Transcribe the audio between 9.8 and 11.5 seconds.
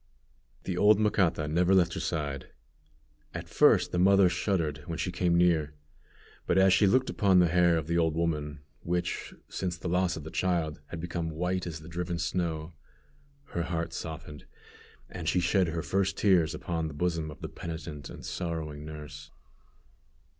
loss of the child, had become